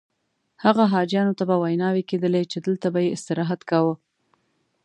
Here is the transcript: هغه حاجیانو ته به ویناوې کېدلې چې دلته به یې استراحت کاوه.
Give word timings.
هغه 0.63 0.83
حاجیانو 0.93 1.37
ته 1.39 1.43
به 1.49 1.55
ویناوې 1.61 2.03
کېدلې 2.09 2.43
چې 2.51 2.57
دلته 2.65 2.87
به 2.93 2.99
یې 3.03 3.13
استراحت 3.15 3.61
کاوه. 3.69 3.93